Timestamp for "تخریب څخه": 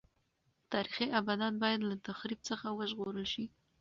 2.07-2.67